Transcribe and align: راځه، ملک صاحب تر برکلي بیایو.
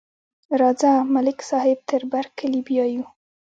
راځه، 0.59 0.91
ملک 1.13 1.37
صاحب 1.49 1.79
تر 1.89 2.01
برکلي 2.11 2.61
بیایو. 2.67 3.05